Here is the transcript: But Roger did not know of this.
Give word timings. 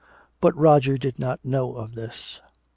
But 0.39 0.57
Roger 0.57 0.97
did 0.97 1.19
not 1.19 1.45
know 1.45 1.75
of 1.75 1.93
this. 1.93 2.41